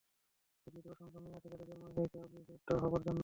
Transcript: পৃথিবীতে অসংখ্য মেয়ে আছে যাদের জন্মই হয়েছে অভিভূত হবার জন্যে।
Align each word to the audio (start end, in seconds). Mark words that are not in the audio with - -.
পৃথিবীতে 0.61 0.89
অসংখ্য 0.91 1.19
মেয়ে 1.19 1.35
আছে 1.37 1.47
যাদের 1.51 1.67
জন্মই 1.69 1.93
হয়েছে 1.97 2.17
অভিভূত 2.19 2.59
হবার 2.83 3.01
জন্যে। 3.01 3.19